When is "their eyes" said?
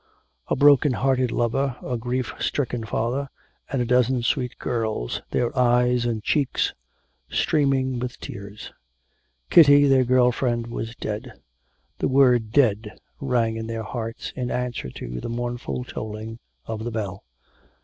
5.29-6.07